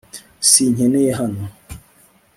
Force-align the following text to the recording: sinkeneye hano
sinkeneye 0.51 1.11
hano 1.19 1.43